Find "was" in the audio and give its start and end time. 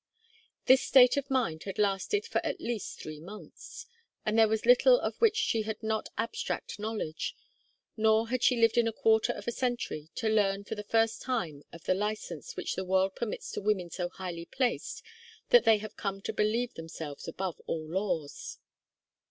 4.47-4.65